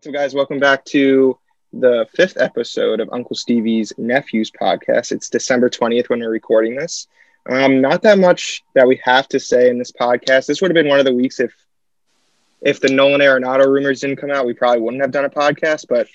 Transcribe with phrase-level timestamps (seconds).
[0.00, 1.36] So, guys, welcome back to
[1.72, 5.10] the fifth episode of Uncle Stevie's Nephews podcast.
[5.10, 7.08] It's December 20th when we're recording this.
[7.50, 10.46] Um, not that much that we have to say in this podcast.
[10.46, 11.52] This would have been one of the weeks if
[12.62, 15.86] if the Nolan Arenado rumors didn't come out, we probably wouldn't have done a podcast,
[15.88, 16.06] but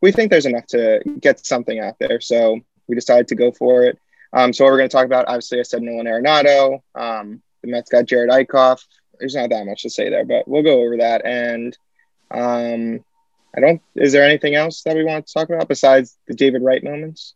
[0.00, 2.20] we think there's enough to get something out there.
[2.20, 3.98] So we decided to go for it.
[4.32, 6.80] Um, so what we're going to talk about, obviously, I said Nolan Arenado.
[6.94, 8.84] Um, the Mets got Jared Eickhoff.
[9.18, 11.26] There's not that much to say there, but we'll go over that.
[11.26, 11.76] And
[12.30, 13.04] um,
[13.56, 13.82] I don't.
[13.94, 17.34] Is there anything else that we want to talk about besides the David Wright moments?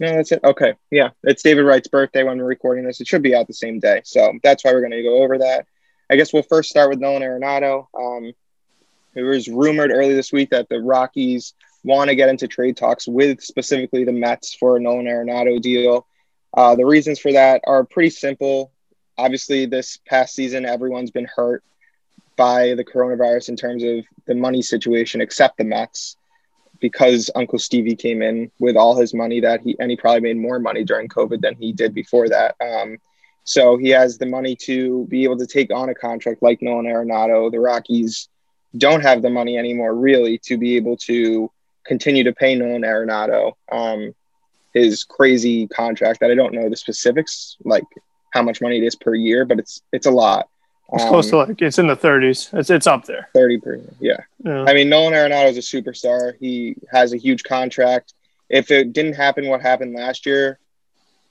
[0.00, 0.40] No, that's it.
[0.44, 3.00] Okay, yeah, it's David Wright's birthday when we're recording this.
[3.00, 5.38] It should be out the same day, so that's why we're going to go over
[5.38, 5.66] that.
[6.10, 7.86] I guess we'll first start with Nolan Arenado.
[7.98, 8.32] Um,
[9.14, 13.08] it was rumored early this week that the Rockies want to get into trade talks
[13.08, 16.06] with specifically the Mets for a Nolan Arenado deal.
[16.56, 18.72] Uh, the reasons for that are pretty simple.
[19.16, 21.64] Obviously, this past season, everyone's been hurt
[22.38, 26.16] by the coronavirus in terms of the money situation, except the Mets,
[26.80, 30.38] because Uncle Stevie came in with all his money that he and he probably made
[30.38, 32.54] more money during COVID than he did before that.
[32.60, 32.98] Um,
[33.44, 36.86] so he has the money to be able to take on a contract like Nolan
[36.86, 37.50] Arenado.
[37.50, 38.28] The Rockies
[38.76, 41.50] don't have the money anymore, really, to be able to
[41.84, 44.14] continue to pay Nolan Arenado um,
[44.74, 47.84] his crazy contract that I don't know the specifics, like
[48.32, 50.48] how much money it is per year, but it's it's a lot.
[50.92, 52.56] It's um, close to like it's in the 30s.
[52.58, 53.28] It's it's up there.
[53.34, 54.16] 30 per yeah.
[54.44, 54.64] yeah.
[54.64, 56.34] I mean, Nolan Arenado is a superstar.
[56.38, 58.14] He has a huge contract.
[58.48, 60.58] If it didn't happen, what happened last year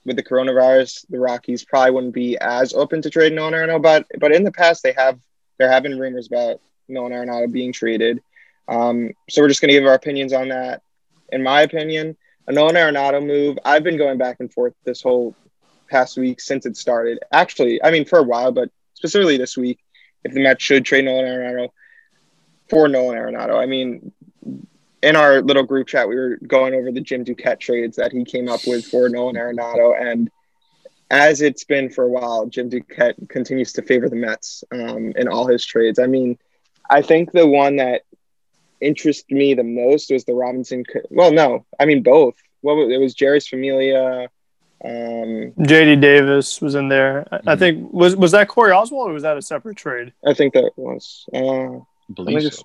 [0.06, 3.82] with the coronavirus, the Rockies probably wouldn't be as open to trading Nolan Arenado.
[3.82, 5.20] But but in the past, they have
[5.58, 8.22] there have been rumors about Nolan Arenado being traded.
[8.68, 10.82] Um, so we're just going to give our opinions on that.
[11.30, 12.16] In my opinion,
[12.48, 13.58] a Nolan Arenado move.
[13.66, 15.36] I've been going back and forth this whole
[15.90, 17.20] past week since it started.
[17.32, 19.80] Actually, I mean for a while, but specifically this week,
[20.24, 21.70] if the Mets should trade Nolan Arenado
[22.68, 23.56] for Nolan Arenado.
[23.56, 24.12] I mean,
[25.04, 28.26] in our little group chat, we were going over the Jim Duquette trades that he
[28.26, 30.32] came up with for Nolan Arenado, and
[31.12, 35.28] as it's been for a while, Jim Duquette continues to favor the Mets um, in
[35.28, 36.00] all his trades.
[36.00, 36.40] I mean,
[36.90, 38.02] I think the one that
[38.82, 40.84] interested me the most was the Robinson.
[41.12, 42.36] Well, no, I mean both.
[42.64, 44.28] Well, it was Jeurys Familia,
[44.84, 47.28] um, JD Davis was in there.
[47.32, 50.14] I, I, think was was that Corey Oswalt or was that a separate trade?
[50.26, 51.26] I think that was.
[51.34, 51.80] Uh,
[52.14, 52.64] believe so.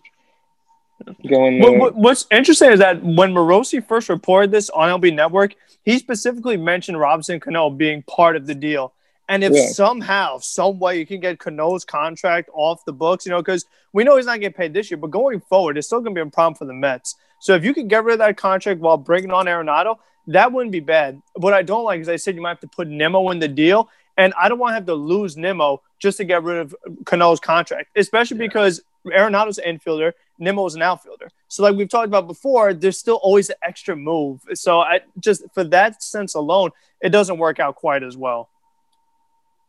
[1.29, 1.59] Going.
[1.61, 5.99] What, what, what's interesting is that when Morosi first reported this on LB Network, he
[5.99, 8.93] specifically mentioned Robinson Cano being part of the deal.
[9.29, 9.69] And if yeah.
[9.69, 14.05] somehow, some way, you can get Cano's contract off the books, you know, because we
[14.05, 16.29] know he's not getting paid this year, but going forward, it's still going to be
[16.29, 17.17] a problem for the Mets.
[17.41, 20.73] So if you can get rid of that contract while bringing on Arenado, that wouldn't
[20.73, 21.21] be bad.
[21.35, 23.49] What I don't like is I said you might have to put Nimmo in the
[23.49, 26.75] deal, and I don't want to have to lose Nimmo just to get rid of
[27.05, 28.47] Cano's contract, especially yeah.
[28.47, 31.31] because Arenado's an infielder, Nimmo's an outfielder.
[31.49, 34.41] So, like we've talked about before, there's still always an extra move.
[34.55, 38.49] So, I just for that sense alone, it doesn't work out quite as well.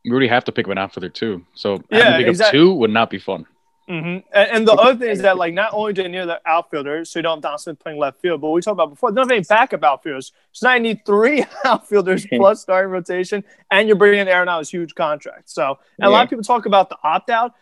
[0.04, 1.44] We really have to pick up an outfielder too.
[1.54, 2.60] So, yeah, having to pick exactly.
[2.60, 3.46] up two would not be fun.
[3.88, 4.26] Mm-hmm.
[4.34, 7.04] And, and, the other thing is that, like, not only do you need the outfielder,
[7.04, 9.16] so you don't have Dom Smith playing left field, but we talked about before, they
[9.16, 10.32] don't have any backup outfielders.
[10.52, 14.94] So now you need three outfielders plus starting rotation, and you're bringing in Arenado's huge
[14.94, 15.50] contract.
[15.50, 16.08] So, yeah.
[16.08, 17.52] a lot of people talk about the opt out.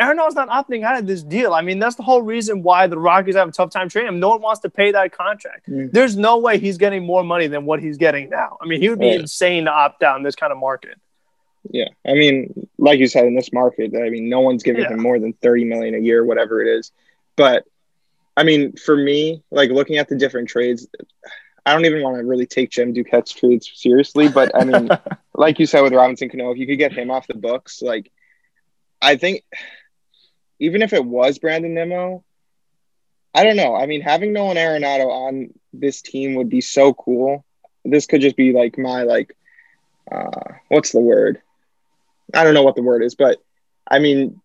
[0.00, 1.54] Arenado's not opting out of this deal.
[1.54, 4.20] I mean, that's the whole reason why the Rockies have a tough time trading him.
[4.20, 5.68] No one wants to pay that contract.
[5.68, 5.90] Mm.
[5.92, 8.58] There's no way he's getting more money than what he's getting now.
[8.60, 11.00] I mean, he would be insane to opt out in this kind of market.
[11.70, 14.90] Yeah, I mean, like you said, in this market, I mean, no one's giving yeah.
[14.90, 16.92] him more than thirty million a year, whatever it is.
[17.36, 17.64] But
[18.36, 20.86] I mean, for me, like looking at the different trades,
[21.66, 24.28] I don't even want to really take Jim Duquette's trades seriously.
[24.28, 24.88] But I mean,
[25.34, 28.10] like you said with Robinson Cano, if you could get him off the books, like
[29.02, 29.44] I think
[30.58, 32.24] even if it was Brandon Nimmo,
[33.34, 33.74] I don't know.
[33.74, 37.44] I mean, having Nolan Arenado on this team would be so cool.
[37.84, 39.36] This could just be like my like
[40.10, 41.40] uh what's the word?
[42.34, 43.38] I don't know what the word is, but
[43.90, 44.40] I mean,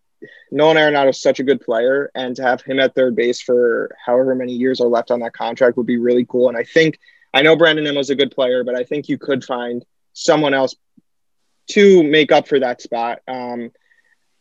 [0.50, 3.94] Nolan Arenado is such a good player, and to have him at third base for
[4.04, 6.48] however many years are left on that contract would be really cool.
[6.48, 6.98] And I think
[7.32, 10.76] I know Brandon Nimmo's a good player, but I think you could find someone else
[11.72, 13.20] to make up for that spot.
[13.26, 13.70] Um,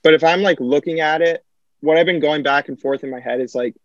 [0.03, 1.43] but if I'm like looking at it,
[1.81, 3.75] what I've been going back and forth in my head is like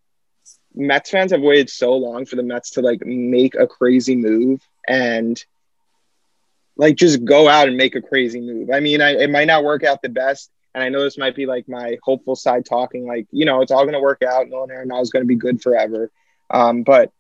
[0.75, 4.61] Mets fans have waited so long for the Mets to like make a crazy move,
[4.87, 5.43] and
[6.79, 8.71] like just go out and make a crazy move.
[8.71, 10.51] I mean, I, it might not work out the best.
[10.75, 13.73] And I know this might be like my hopeful side talking, like, you know, it's
[13.73, 14.49] all going to work out.
[14.49, 16.11] Nolan Arenado is going to be good forever.
[16.51, 17.11] Um, but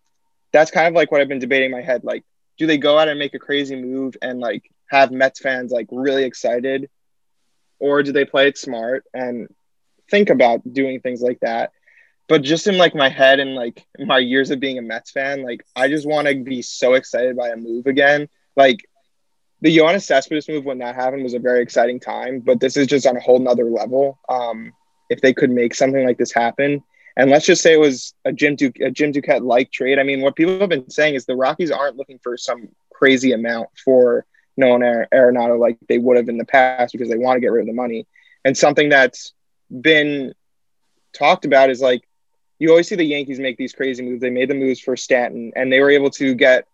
[0.52, 2.04] that's kind of like what I've been debating in my head.
[2.04, 2.24] Like,
[2.56, 5.88] do they go out and make a crazy move and like have Mets fans like
[5.90, 6.88] really excited?
[7.80, 9.48] Or do they play it smart and
[10.10, 11.72] think about doing things like that?
[12.28, 15.42] but just in like my head and like my years of being a Mets fan,
[15.42, 18.28] like I just want to be so excited by a move again.
[18.54, 18.86] Like
[19.60, 22.86] the Yoenis Cespedes move when that happened was a very exciting time, but this is
[22.86, 24.18] just on a whole nother level.
[24.28, 24.72] Um,
[25.10, 26.82] if they could make something like this happen,
[27.16, 29.98] and let's just say it was a Jim a Jim Duquette like trade.
[29.98, 33.32] I mean, what people have been saying is the Rockies aren't looking for some crazy
[33.32, 34.24] amount for
[34.56, 37.62] Nolan Arenado like they would have in the past because they want to get rid
[37.62, 38.06] of the money.
[38.44, 39.32] And something that's
[39.68, 40.34] been
[41.12, 42.02] talked about is like
[42.58, 44.20] you always see the Yankees make these crazy moves.
[44.20, 46.66] They made the moves for Stanton, and they were able to get,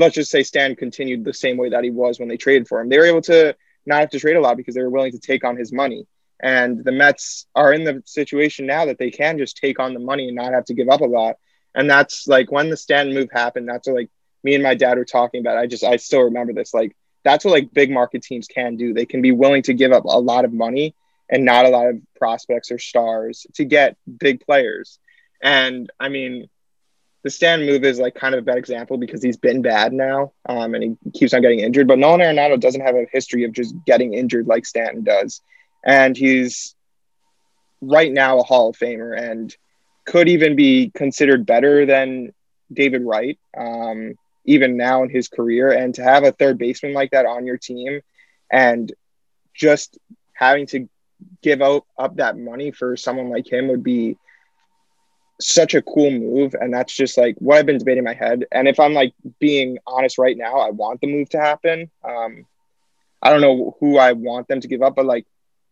[0.00, 2.80] let's just say, Stan continued the same way that he was when they traded for
[2.80, 2.88] him.
[2.88, 3.54] They were able to
[3.86, 6.06] not have to trade a lot because they were willing to take on his money.
[6.42, 10.00] And the Mets are in the situation now that they can just take on the
[10.00, 11.36] money and not have to give up a lot.
[11.74, 13.68] And that's like when the Stanton move happened.
[13.68, 14.10] That's what like
[14.42, 15.58] me and my dad were talking about.
[15.58, 16.72] I just I still remember this.
[16.72, 18.94] Like that's what like big market teams can do.
[18.94, 20.94] They can be willing to give up a lot of money
[21.28, 24.98] and not a lot of prospects or stars to get big players.
[25.42, 26.48] And I mean,
[27.22, 30.32] the Stan move is like kind of a bad example because he's been bad now
[30.48, 31.86] um, and he keeps on getting injured.
[31.86, 35.42] But Nolan Arenado doesn't have a history of just getting injured like Stanton does.
[35.84, 36.74] And he's
[37.80, 39.54] right now a Hall of Famer and
[40.06, 42.32] could even be considered better than
[42.72, 44.14] David Wright, um,
[44.44, 45.70] even now in his career.
[45.70, 48.00] And to have a third baseman like that on your team
[48.50, 48.90] and
[49.54, 49.98] just
[50.32, 50.88] having to
[51.42, 54.16] give out up that money for someone like him would be
[55.40, 58.44] such a cool move and that's just like what i've been debating in my head.
[58.52, 61.90] And if i'm like being honest right now i want the move to happen.
[62.04, 62.46] Um
[63.22, 65.26] i don't know who i want them to give up but like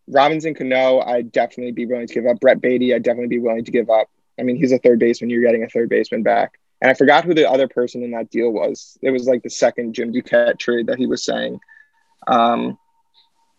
[0.07, 2.41] robinson cano i'd definitely be willing to give up.
[2.41, 4.09] Brett Baty, i'd definitely be willing to give up.
[4.39, 5.31] I mean he's a third baseman.
[5.31, 6.59] You're getting a third baseman back.
[6.81, 8.99] And i forgot who the other person in that deal was.
[9.03, 11.61] It was like the second jim duquette trade that he was saying.
[12.27, 12.79] Um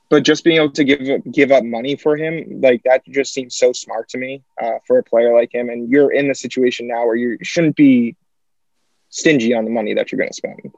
[0.10, 3.56] but just being able to give give up money for him, like that, just seems
[3.56, 5.70] so smart to me uh, for a player like him.
[5.70, 8.16] And you're in the situation now where you shouldn't be
[9.10, 10.74] stingy on the money that you're going to spend.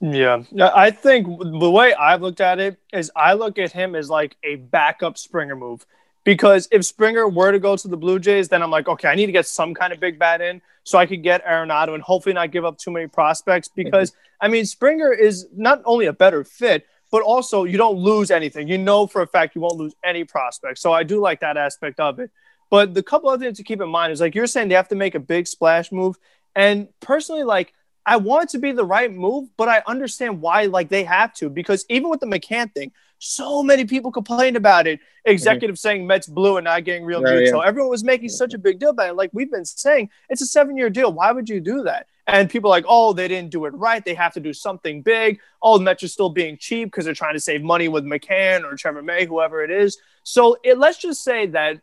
[0.00, 4.10] Yeah, I think the way I've looked at it is I look at him as
[4.10, 5.86] like a backup Springer move.
[6.22, 9.14] Because if Springer were to go to the Blue Jays, then I'm like, okay, I
[9.14, 12.02] need to get some kind of big bat in so I could get Arenado and
[12.02, 13.68] hopefully not give up too many prospects.
[13.68, 16.84] Because I mean, Springer is not only a better fit,
[17.16, 18.68] but also you don't lose anything.
[18.68, 20.82] You know for a fact you won't lose any prospects.
[20.82, 22.30] So I do like that aspect of it.
[22.68, 24.88] But the couple other things to keep in mind is like you're saying they have
[24.88, 26.16] to make a big splash move.
[26.54, 27.72] And personally, like
[28.04, 31.32] I want it to be the right move, but I understand why like they have
[31.36, 35.00] to because even with the McCann thing, so many people complained about it.
[35.24, 35.88] Executive mm-hmm.
[35.88, 37.66] saying Mets blue and not getting real oh, Yeah.
[37.66, 39.16] Everyone was making such a big deal about it.
[39.16, 41.10] Like we've been saying, it's a seven year deal.
[41.10, 42.08] Why would you do that?
[42.26, 44.04] And people are like, oh, they didn't do it right.
[44.04, 45.38] They have to do something big.
[45.62, 48.64] Oh, the Mets are still being cheap because they're trying to save money with McCann
[48.64, 49.98] or Trevor May, whoever it is.
[50.24, 51.80] So it, let's just say that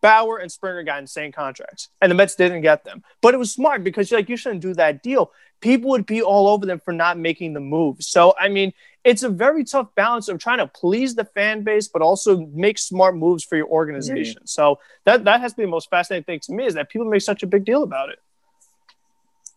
[0.00, 3.04] Bauer and Springer got insane contracts, and the Mets didn't get them.
[3.20, 5.30] But it was smart because like you shouldn't do that deal.
[5.60, 7.98] People would be all over them for not making the move.
[8.00, 8.72] So I mean,
[9.04, 12.78] it's a very tough balance of trying to please the fan base, but also make
[12.78, 14.38] smart moves for your organization.
[14.38, 14.46] Mm-hmm.
[14.46, 17.20] So that that has been the most fascinating thing to me is that people make
[17.20, 18.18] such a big deal about it.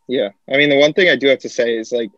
[0.07, 2.11] Yeah, I mean, the one thing I do have to say is like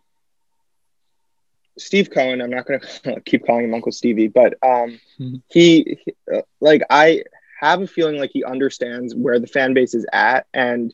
[1.78, 2.42] Steve Cohen.
[2.42, 5.36] I'm not going to keep calling him Uncle Stevie, but um, mm-hmm.
[5.48, 7.24] he, he, uh, like, I
[7.60, 10.94] have a feeling like he understands where the fan base is at, and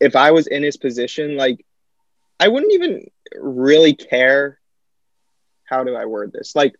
[0.00, 1.64] if I was in his position, like,
[2.38, 4.58] I wouldn't even really care.
[5.64, 6.54] How do I word this?
[6.54, 6.74] Like,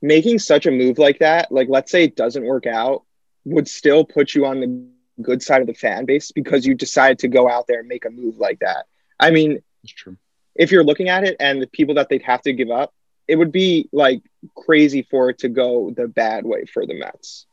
[0.00, 3.02] making such a move like that, like, let's say it doesn't work out,
[3.44, 4.88] would still put you on the
[5.22, 8.04] good side of the fan base because you decide to go out there and make
[8.04, 8.86] a move like that.
[9.18, 10.16] I mean, it's true.
[10.54, 12.92] If you're looking at it and the people that they'd have to give up,
[13.28, 14.22] it would be like
[14.56, 17.46] crazy for it to go the bad way for the Mets.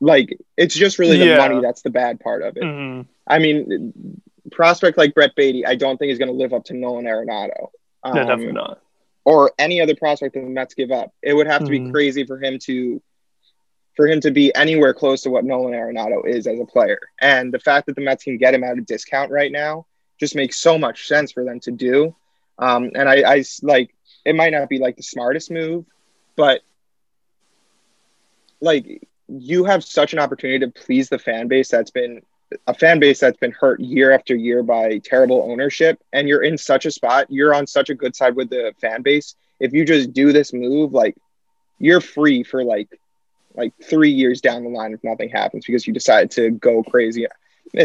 [0.00, 1.36] Like it's just really the yeah.
[1.38, 2.62] money that's the bad part of it.
[2.62, 3.08] Mm-hmm.
[3.26, 6.74] I mean, prospect like Brett Baty, I don't think is going to live up to
[6.74, 7.68] Nolan Arenado.
[8.02, 8.80] Um, no, definitely not.
[9.24, 11.12] Or any other prospect that the Mets give up.
[11.22, 11.86] It would have to mm-hmm.
[11.86, 13.00] be crazy for him to
[13.94, 16.98] for him to be anywhere close to what Nolan Arenado is as a player.
[17.20, 19.86] And the fact that the Mets can get him at a discount right now
[20.18, 22.14] just makes so much sense for them to do.
[22.58, 23.94] Um, and I, I like
[24.24, 25.84] it might not be like the smartest move,
[26.36, 26.62] but
[28.60, 32.22] like you have such an opportunity to please the fan base that's been
[32.66, 36.58] a fan base that's been hurt year after year by terrible ownership and you're in
[36.58, 39.84] such a spot you're on such a good side with the fan base if you
[39.84, 41.16] just do this move like
[41.78, 42.88] you're free for like
[43.54, 47.26] like three years down the line if nothing happens because you decide to go crazy.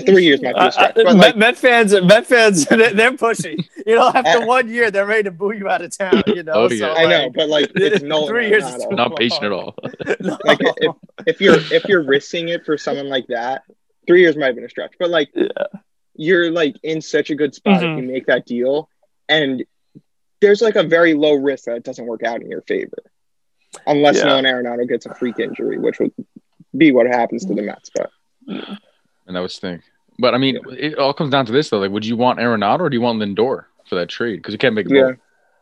[0.06, 0.98] Three years might be a stretch.
[0.98, 3.58] Uh, like, Met, fans, Met fans, they're pushing.
[3.86, 6.24] You know, after one year, they're ready to boo you out of town.
[6.28, 6.80] You know, oh, yeah.
[6.80, 8.64] so, I know, but like it's no three years.
[8.90, 9.76] Not patient at all.
[10.20, 10.38] no.
[10.44, 10.96] Like if,
[11.26, 13.64] if you're if you're risking it for someone like that,
[14.08, 15.48] three years might have been a stretch, but like yeah.
[16.16, 17.98] you're like in such a good spot mm-hmm.
[17.98, 18.90] if you make that deal,
[19.30, 19.64] and
[20.42, 23.04] there's like a very low risk that it doesn't work out in your favor,
[23.88, 24.25] unless yeah.
[24.25, 26.13] Nolan Arenado gets a freak injury, which would
[26.75, 27.89] be what happens to the Mets.
[27.96, 28.12] But
[29.27, 29.82] and I was think,
[30.20, 30.75] but I mean, yeah.
[30.77, 31.79] it all comes down to this though.
[31.79, 34.38] Like, would you want Arenado or do you want Lindor for that trade?
[34.38, 34.94] Because you can't make it.
[34.94, 35.12] Yeah.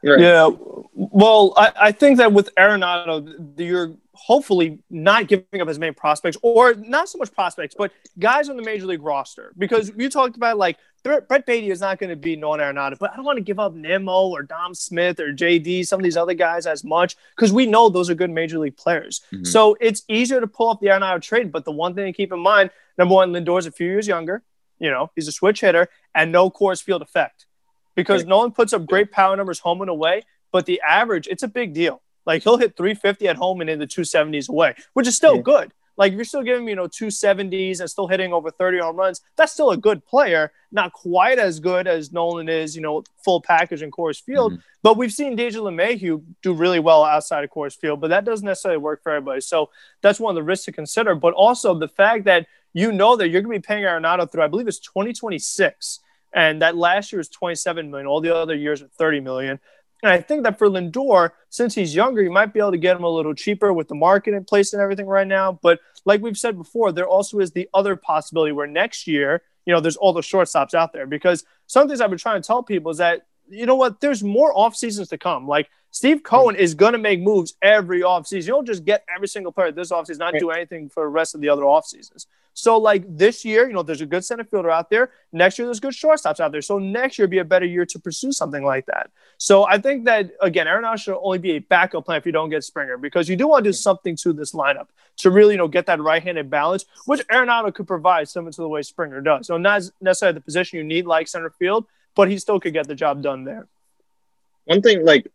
[0.03, 0.19] Right.
[0.19, 0.49] Yeah.
[0.93, 6.37] Well, I, I think that with Arenado, you're hopefully not giving up as many prospects,
[6.41, 9.53] or not so much prospects, but guys on the major league roster.
[9.57, 13.11] Because you talked about like Brett Baty is not going to be Nolan Arenado, but
[13.11, 16.17] I don't want to give up Nimmo or Dom Smith or JD, some of these
[16.17, 19.21] other guys as much because we know those are good major league players.
[19.31, 19.43] Mm-hmm.
[19.43, 21.51] So it's easier to pull up the Arenado trade.
[21.51, 24.41] But the one thing to keep in mind, number one, Lindor's a few years younger.
[24.79, 27.45] You know, he's a switch hitter and no Coors Field effect
[27.95, 28.29] because right.
[28.29, 31.73] Nolan puts up great power numbers home and away, but the average, it's a big
[31.73, 32.01] deal.
[32.25, 35.41] Like he'll hit 350 at home and in the 270s away, which is still yeah.
[35.41, 35.73] good.
[35.97, 38.97] Like if you're still giving me, you know, 270s and still hitting over 30 home
[38.97, 40.51] runs, that's still a good player.
[40.71, 44.53] Not quite as good as Nolan is, you know, full package in Coors Field.
[44.53, 44.61] Mm-hmm.
[44.83, 48.45] But we've seen DJ LeMahieu do really well outside of Coors Field, but that doesn't
[48.45, 49.41] necessarily work for everybody.
[49.41, 49.69] So
[50.01, 51.15] that's one of the risks to consider.
[51.15, 54.43] But also the fact that you know that you're going to be paying Arenado through,
[54.43, 56.01] I believe it's 2026.
[56.33, 58.07] And that last year was 27 million.
[58.07, 59.59] All the other years are 30 million.
[60.05, 62.95] And I think that for Lindor, since he's younger, you might be able to get
[62.95, 65.57] him a little cheaper with the market in place and everything right now.
[65.63, 69.73] But like we've said before, there also is the other possibility where next year, you
[69.73, 72.61] know, there's all the shortstops out there because some things I've been trying to tell
[72.61, 75.47] people is that, you know what, there's more off seasons to come.
[75.47, 78.47] Like Steve Cohen is going to make moves every offseason.
[78.47, 81.35] You don't just get every single player this offseason, not do anything for the rest
[81.35, 82.27] of the other off seasons.
[82.53, 85.11] So, like this year, you know, there's a good center fielder out there.
[85.33, 86.61] Next year, there's good shortstops out there.
[86.61, 89.09] So, next year be a better year to pursue something like that.
[89.37, 92.49] So, I think that, again, Aaron should only be a backup plan if you don't
[92.49, 94.87] get Springer because you do want to do something to this lineup
[95.17, 98.61] to really, you know, get that right handed balance, which Arenado could provide similar to
[98.61, 99.47] the way Springer does.
[99.47, 102.87] So, not necessarily the position you need like center field, but he still could get
[102.87, 103.67] the job done there.
[104.65, 105.31] One thing, like,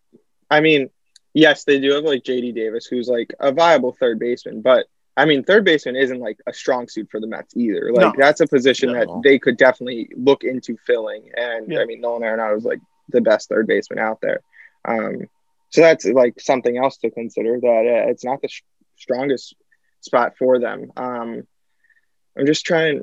[0.50, 0.90] I mean,
[1.34, 5.26] yes, they do have like JD Davis, who's like a viable third baseman, but I
[5.26, 7.92] mean, third baseman isn't like a strong suit for the Mets either.
[7.92, 8.12] Like no.
[8.16, 11.30] that's a position that they could definitely look into filling.
[11.36, 11.80] And yeah.
[11.80, 14.40] I mean, Nolan Arenado is like the best third baseman out there.
[14.86, 15.28] Um,
[15.70, 17.66] so that's like something else to consider that
[18.06, 18.62] uh, it's not the sh-
[18.96, 19.54] strongest
[20.00, 20.90] spot for them.
[20.96, 21.46] Um,
[22.38, 23.02] I'm just trying.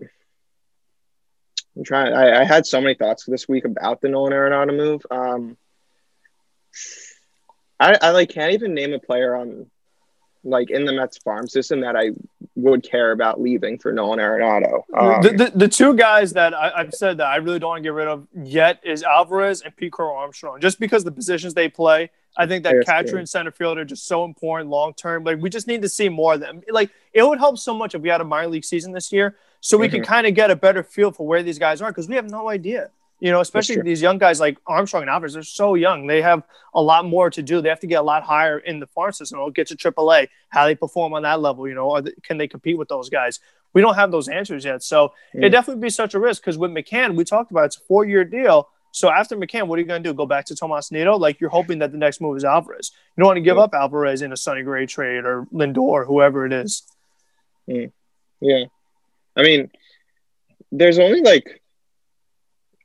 [1.77, 2.13] I'm trying.
[2.13, 5.05] I, I, had so many thoughts this week about the Nolan Arenado move.
[5.11, 5.57] Um,
[7.79, 9.67] I, I like can't even name a player on
[10.43, 12.11] like in the Mets farm system that I
[12.55, 14.81] would care about leaving for Nolan Arenado.
[14.97, 17.79] Um, the, the, the, two guys that I, have said that I really don't want
[17.79, 21.69] to get rid of yet is Alvarez and Crow Armstrong, just because the positions they
[21.69, 22.09] play.
[22.39, 25.23] I think that catcher and center field are just so important long term.
[25.23, 26.61] Like we just need to see more of them.
[26.69, 29.35] Like it would help so much if we had a minor league season this year,
[29.59, 29.97] so we mm-hmm.
[29.97, 32.29] can kind of get a better feel for where these guys are because we have
[32.29, 32.89] no idea.
[33.19, 36.05] You know, especially these young guys like Armstrong and Alvarez, they're so young.
[36.05, 36.43] They have
[36.75, 37.61] a lot more to do.
[37.61, 40.27] They have to get a lot higher in the farm system or get to AAA.
[40.49, 43.39] How they perform on that level, you know, they, can they compete with those guys?
[43.73, 44.83] We don't have those answers yet.
[44.83, 45.43] So mm.
[45.43, 48.05] it definitely be such a risk because with McCann, we talked about it's a four
[48.05, 48.69] year deal.
[48.91, 50.13] So after McCann, what are you going to do?
[50.13, 51.17] Go back to Tomas Nido?
[51.17, 52.91] Like you're hoping that the next move is Alvarez.
[53.15, 56.45] You don't want to give up Alvarez in a Sonny Gray trade or Lindor, whoever
[56.45, 56.83] it is.
[57.67, 57.91] Mm.
[58.41, 58.65] Yeah.
[59.37, 59.71] I mean,
[60.71, 61.61] there's only like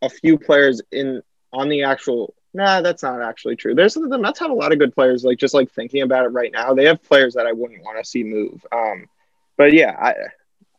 [0.03, 2.35] a few players in on the actual.
[2.55, 3.75] Nah, that's not actually true.
[3.75, 5.25] There's the Mets have a lot of good players.
[5.25, 7.99] Like just like thinking about it right now, they have players that I wouldn't want
[7.99, 8.65] to see move.
[8.71, 9.07] Um,
[9.57, 10.15] but yeah, I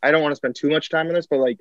[0.04, 1.58] I don't want to spend too much time on this, but like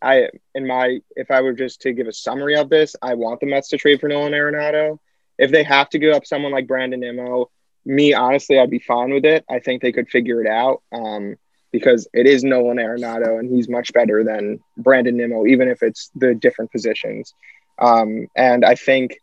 [0.00, 3.40] I in my if I were just to give a summary of this, I want
[3.40, 4.98] the Mets to trade for Nolan Arenado.
[5.38, 7.50] If they have to give up someone like Brandon Nimmo,
[7.84, 9.44] me honestly, I'd be fine with it.
[9.50, 10.82] I think they could figure it out.
[10.92, 11.36] Um,
[11.72, 16.10] because it is Nolan Arenado and he's much better than Brandon Nimmo, even if it's
[16.14, 17.34] the different positions.
[17.78, 19.18] Um, and I think,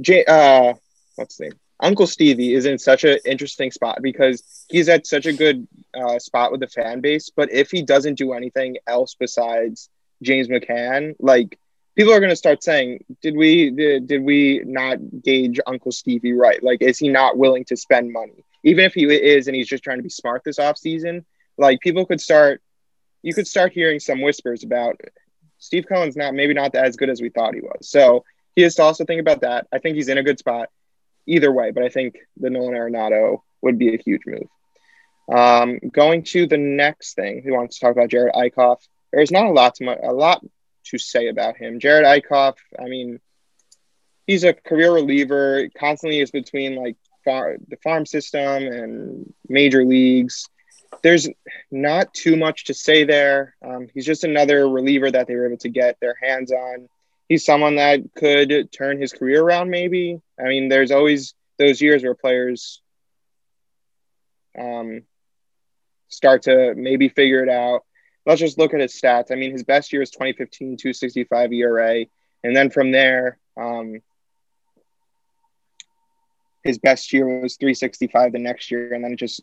[0.00, 0.74] J- uh,
[1.16, 1.52] what's the name?
[1.80, 6.18] Uncle Stevie is in such an interesting spot because he's at such a good uh,
[6.18, 7.30] spot with the fan base.
[7.34, 9.88] But if he doesn't do anything else besides
[10.22, 11.58] James McCann, like
[11.96, 16.32] people are going to start saying, "Did we did, did we not gauge Uncle Stevie
[16.32, 16.62] right?
[16.62, 19.84] Like, is he not willing to spend money?" Even if he is and he's just
[19.84, 21.24] trying to be smart this off season,
[21.56, 22.62] like people could start,
[23.22, 25.00] you could start hearing some whispers about
[25.58, 27.88] Steve Cohen's not maybe not as good as we thought he was.
[27.88, 28.24] So
[28.54, 29.66] he has to also think about that.
[29.72, 30.68] I think he's in a good spot
[31.26, 34.48] either way, but I think the Nolan Arenado would be a huge move.
[35.30, 38.78] Um, going to the next thing, we want to talk about Jared Eickhoff.
[39.12, 40.44] There's not a lot to a lot
[40.86, 41.80] to say about him.
[41.80, 43.20] Jared Eickhoff, I mean,
[44.26, 45.68] he's a career reliever.
[45.78, 46.96] Constantly is between like
[47.28, 50.48] far, the farm system and major leagues.
[51.02, 51.28] there's
[51.70, 53.54] not too much to say there.
[53.62, 56.88] Um, he's just another reliever that they were able to get their hands on.
[57.28, 60.18] He's someone that could turn his career around, maybe.
[60.40, 62.80] I mean, there's always those years where players
[64.58, 65.02] um,
[66.08, 67.84] start to maybe figure it out.
[68.24, 69.30] Let's just look at his stats.
[69.30, 72.06] I mean, his best year is 2015, 265 ERA.
[72.42, 74.00] And then from there, um,
[76.64, 78.92] his best year was 365 the next year.
[78.94, 79.42] And then it just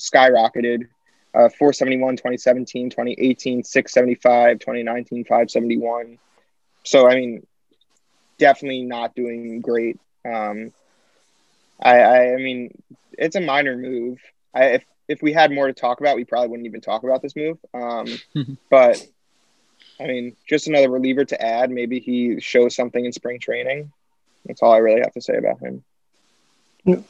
[0.00, 0.88] skyrocketed.
[1.34, 6.18] Uh, 471, 2017, 2018, 675, 2019, 571.
[6.82, 7.46] So, I mean,
[8.38, 10.00] definitely not doing great.
[10.24, 10.72] Um,
[11.80, 12.70] I, I, I mean,
[13.12, 14.18] it's a minor move.
[14.54, 17.22] I, if if we had more to talk about, we probably wouldn't even talk about
[17.22, 17.58] this move.
[17.72, 18.06] Um,
[18.70, 19.06] but
[20.00, 21.70] I mean, just another reliever to add.
[21.70, 23.92] Maybe he shows something in spring training.
[24.44, 25.84] That's all I really have to say about him.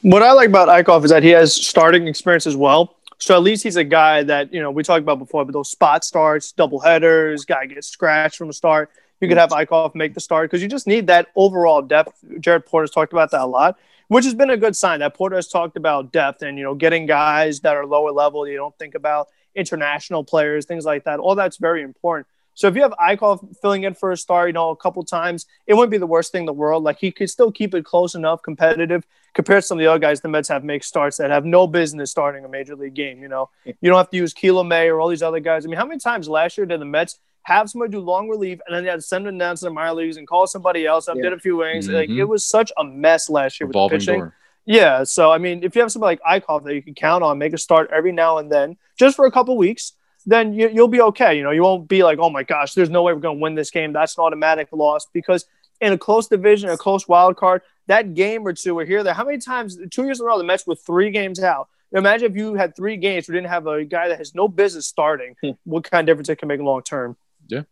[0.02, 2.96] What I like about Eickhoff is that he has starting experience as well.
[3.18, 5.70] So at least he's a guy that you know we talked about before, but those
[5.70, 8.90] spot starts, double headers, guy gets scratched from the start.
[9.20, 9.72] You could have mm-hmm.
[9.72, 12.22] Eickhoff make the start because you just need that overall depth.
[12.40, 13.78] Jared Porter's talked about that a lot
[14.08, 16.74] which has been a good sign that Porter has talked about depth and you know
[16.74, 18.46] getting guys that are lower level.
[18.46, 21.18] You don't think about international players, things like that.
[21.18, 22.26] All that's very important.
[22.56, 25.44] So if you have Eickhoff filling in for a star, you know, a couple times,
[25.66, 26.82] it wouldn't be the worst thing in the world.
[26.82, 29.98] Like he could still keep it close enough, competitive compared to some of the other
[29.98, 33.20] guys the Mets have make starts that have no business starting a major league game.
[33.20, 35.66] You know, you don't have to use Kilo May or all these other guys.
[35.66, 38.58] I mean, how many times last year did the Mets have somebody do long relief,
[38.66, 40.86] and then they had to send them down to the minor leagues and call somebody
[40.86, 41.24] else up, yeah.
[41.24, 41.86] did a few innings.
[41.86, 41.94] Mm-hmm.
[41.94, 44.20] Like it was such a mess last year Revolving with pitching.
[44.20, 44.34] Door.
[44.64, 47.36] Yeah, so I mean, if you have somebody like Eickhoff that you can count on,
[47.36, 49.92] make a start every now and then, just for a couple weeks,
[50.26, 51.36] then you, will be okay.
[51.36, 53.42] You know, you won't be like, oh my gosh, there's no way we're going to
[53.42, 53.92] win this game.
[53.92, 55.46] That's an automatic loss because
[55.80, 59.02] in a close division, a close wild card, that game or two are here.
[59.04, 59.78] There, how many times?
[59.90, 61.68] Two years in a row, the Mets with three games out.
[61.92, 64.86] Imagine if you had three games, we didn't have a guy that has no business
[64.86, 65.36] starting.
[65.40, 65.50] Hmm.
[65.64, 67.16] what kind of difference it can make long term?
[67.46, 67.62] Yeah.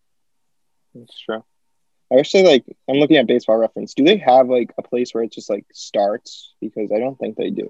[0.95, 1.45] That's true.
[2.13, 3.95] I actually like I'm looking at baseball reference.
[3.95, 6.55] Do they have like a place where it just like starts?
[6.61, 7.67] Because I don't think they do.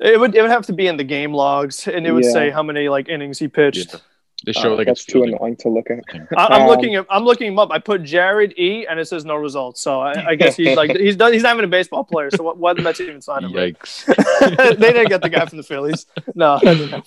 [0.00, 2.32] It would it would have to be in the game logs and it would yeah.
[2.32, 3.92] say how many like innings he pitched.
[3.92, 4.00] Yeah.
[4.46, 6.02] They show uh, like that's too annoying to look at.
[6.34, 7.70] I, am um, looking at I'm looking him up.
[7.70, 9.82] I put Jared E and it says no results.
[9.82, 12.30] So I, I guess he's like he's done he's not even a baseball player.
[12.30, 13.52] So what why the Mets even sign him?
[13.52, 14.06] Yikes!
[14.78, 16.06] they didn't get the guy from the Phillies.
[16.34, 16.58] No,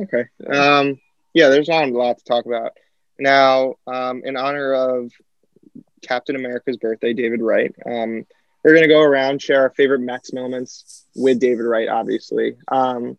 [0.00, 0.24] Okay.
[0.52, 0.98] Um.
[1.34, 1.50] Yeah.
[1.50, 2.72] There's not a lot to talk about.
[3.20, 5.12] Now, um, in honor of
[6.02, 8.26] Captain America's birthday, David Wright, um,
[8.64, 12.56] we're to go around, share our favorite Mets moments with David Wright, obviously.
[12.68, 13.18] Um,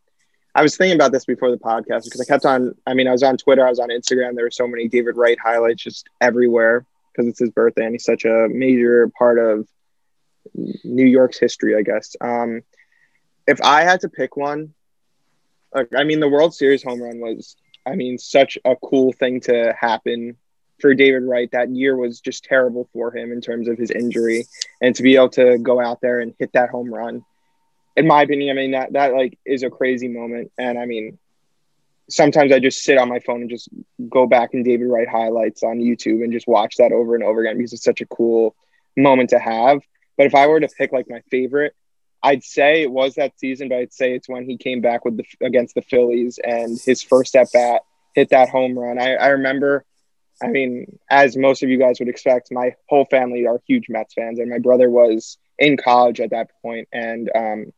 [0.54, 3.12] I was thinking about this before the podcast because I kept on, I mean, I
[3.12, 4.36] was on Twitter, I was on Instagram.
[4.36, 8.06] There were so many David Wright highlights just everywhere because it's his birthday and he's
[8.06, 9.68] such a major part of
[10.84, 12.16] New York's history, I guess.
[12.22, 12.62] Um,
[13.48, 14.74] if I had to pick one,
[15.74, 17.56] like, I mean, the World Series home run was
[17.86, 20.38] I mean, such a cool thing to happen
[20.80, 21.50] for David Wright.
[21.52, 24.46] That year was just terrible for him in terms of his injury,
[24.82, 27.24] and to be able to go out there and hit that home run,
[27.96, 30.52] in my opinion, I mean that that like is a crazy moment.
[30.58, 31.18] And I mean,
[32.10, 33.70] sometimes I just sit on my phone and just
[34.10, 37.42] go back and David Wright highlights on YouTube and just watch that over and over
[37.42, 38.56] again because it's such a cool
[38.98, 39.82] moment to have.
[40.18, 41.74] But if I were to pick like my favorite,
[42.22, 45.18] I'd say it was that season, but I'd say it's when he came back with
[45.18, 47.84] the against the Phillies and his first at bat
[48.14, 48.98] hit that home run.
[48.98, 49.86] I, I remember,
[50.44, 54.14] I mean, as most of you guys would expect, my whole family are huge Mets
[54.14, 57.74] fans, and my brother was in college at that point, and um,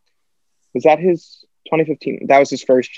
[0.73, 2.27] was that his 2015?
[2.27, 2.91] That was his first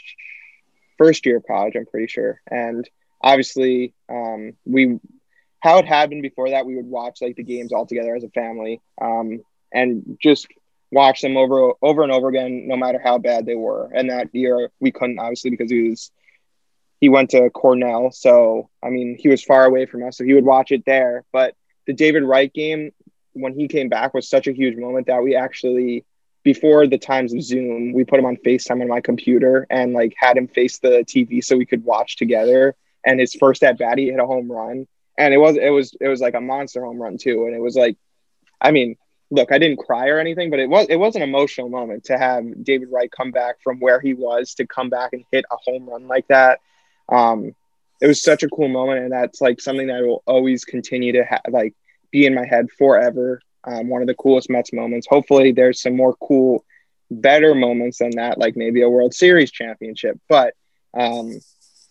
[0.98, 2.90] first year of college, I'm pretty sure, and
[3.22, 5.00] obviously um, we
[5.62, 8.24] how it had been before that we would watch like the games all together as
[8.24, 9.42] a family um,
[9.74, 10.48] and just
[10.92, 13.92] watch them over over and over again, no matter how bad they were.
[13.94, 16.12] And that year we couldn't obviously because he was
[17.00, 20.34] he went to Cornell, so I mean he was far away from us, so he
[20.34, 21.24] would watch it there.
[21.32, 21.56] But
[21.88, 22.92] the David Wright game
[23.34, 26.06] when he came back was such a huge moment that we actually
[26.44, 30.14] before the times of Zoom, we put him on FaceTime on my computer and like
[30.18, 32.76] had him face the TV so we could watch together.
[33.06, 35.96] And his first at bat, he hit a home run, and it was it was
[36.00, 37.46] it was like a monster home run too.
[37.46, 37.98] And it was like,
[38.60, 38.98] I mean,
[39.32, 42.18] look, I didn't cry or anything, but it was it was an emotional moment to
[42.18, 45.56] have David Wright come back from where he was to come back and hit a
[45.64, 46.60] home run like that.
[47.12, 47.56] Um,
[48.02, 51.24] it was such a cool moment, and that's like something that will always continue to
[51.24, 51.76] have like
[52.12, 53.42] be in my head forever.
[53.66, 55.08] Um, one of the coolest Mets moments.
[55.10, 56.64] Hopefully, there's some more cool,
[57.12, 60.18] better moments than that, like maybe a World Series championship.
[60.30, 60.54] But
[60.94, 61.40] um,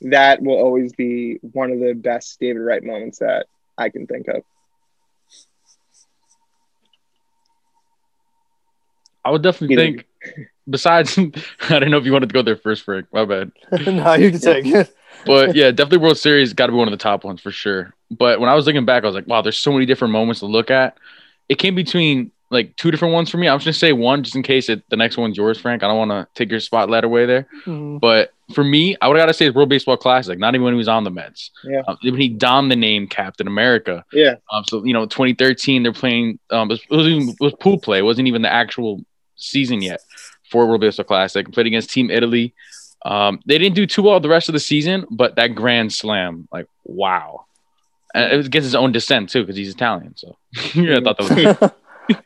[0.02, 4.28] that will always be one of the best David Wright moments that I can think
[4.28, 4.42] of.
[9.24, 10.06] I would definitely think
[10.68, 11.18] besides,
[11.68, 13.06] I don't know if you wanted to go there first, Frank.
[13.12, 13.52] My bad.
[13.86, 14.94] no, you can take it.
[15.26, 17.94] But yeah, definitely World Series got to be one of the top ones for sure.
[18.10, 20.40] But when I was looking back, I was like, wow, there's so many different moments
[20.40, 20.96] to look at.
[21.48, 23.48] It came between like two different ones for me.
[23.48, 25.82] I'm just gonna say one just in case it, the next one's yours, Frank.
[25.82, 27.46] I don't want to take your spotlight away there.
[27.66, 27.98] Mm-hmm.
[27.98, 30.38] But for me, I would gotta say it's World Baseball Classic.
[30.38, 31.50] Not even when he was on the Mets.
[31.64, 31.82] Yeah.
[31.86, 34.04] Um, when he donned the name Captain America.
[34.12, 34.36] Yeah.
[34.50, 36.38] Um, so you know, 2013, they're playing.
[36.50, 37.98] Um, it was, it was pool play.
[37.98, 39.04] It wasn't even the actual
[39.36, 40.00] season yet
[40.50, 41.50] for World Baseball Classic.
[41.52, 42.54] Played against Team Italy.
[43.04, 46.48] Um, they didn't do too well the rest of the season, but that grand slam,
[46.52, 47.44] like wow.
[48.14, 50.16] And it was against his own descent too, because he's Italian.
[50.16, 50.36] So
[50.74, 51.72] yeah, I thought that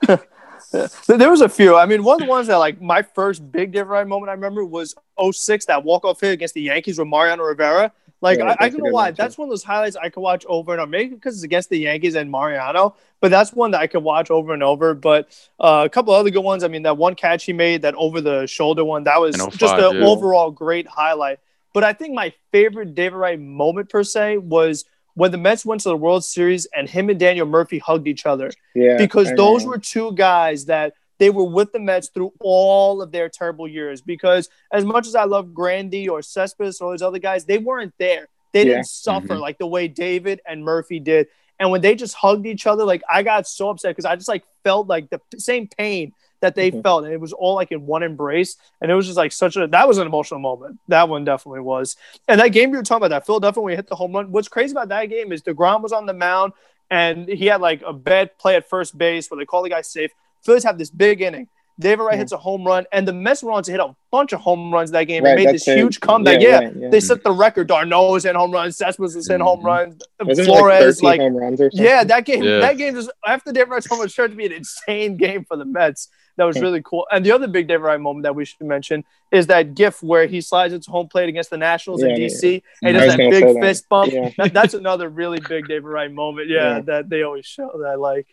[0.08, 1.76] was there was a few.
[1.76, 4.64] I mean, one of the ones that like my first big different moment I remember
[4.64, 7.92] was 06, that walk off hit against the Yankees with Mariano Rivera.
[8.22, 9.10] Like yeah, I, I don't know why.
[9.10, 10.88] That's one of those highlights I could watch over and over.
[10.88, 14.30] Maybe because it's against the Yankees and Mariano, but that's one that I could watch
[14.30, 14.94] over and over.
[14.94, 16.62] But uh, a couple other good ones.
[16.62, 19.74] I mean, that one catch he made, that over the shoulder one, that was just
[19.74, 20.06] an yeah.
[20.06, 21.40] overall great highlight.
[21.74, 25.80] But I think my favorite David Wright moment per se was when the Mets went
[25.82, 28.52] to the World Series and him and Daniel Murphy hugged each other.
[28.74, 33.12] Yeah, because those were two guys that they were with the Mets through all of
[33.12, 34.00] their terrible years.
[34.00, 37.94] Because as much as I love Grandy or Cespedes or those other guys, they weren't
[37.96, 38.26] there.
[38.52, 39.40] They didn't suffer mm-hmm.
[39.40, 41.28] like the way David and Murphy did.
[41.60, 44.26] And when they just hugged each other, like I got so upset because I just
[44.26, 46.80] like felt like the same pain that they mm-hmm.
[46.80, 47.04] felt.
[47.04, 48.56] And it was all like in one embrace.
[48.80, 50.80] And it was just like such a that was an emotional moment.
[50.88, 51.96] That one definitely was.
[52.26, 54.32] And that game you were talking about, that Philadelphia when he hit the home run.
[54.32, 56.52] What's crazy about that game is DeGrom was on the mound
[56.90, 59.82] and he had like a bad play at first base where they call the guy
[59.82, 60.10] safe.
[60.42, 61.48] Phillies have this big inning.
[61.80, 64.32] David Wright hits a home run, and the Mets were on to hit a bunch
[64.32, 66.40] of home runs that game right, and made this huge comeback.
[66.40, 67.66] Yeah, yeah, right, yeah, they set the record.
[67.66, 68.76] d'Arnaud was in home runs.
[68.76, 69.44] Cespedes was in mm-hmm.
[69.44, 70.00] home runs.
[70.20, 72.60] Wasn't Flores, like, like yeah, that game, yeah.
[72.60, 75.56] that game just after David Wright's home run turned to be an insane game for
[75.56, 76.08] the Mets.
[76.36, 77.06] That was really cool.
[77.10, 80.26] And the other big David Wright moment that we should mention is that GIF where
[80.26, 83.60] he slides into home plate against the Nationals in DC and he does that big
[83.60, 83.88] fist that.
[83.88, 84.12] bump.
[84.36, 86.48] That, that's another really big David Wright moment.
[86.48, 88.28] Yeah, that they always show that I like.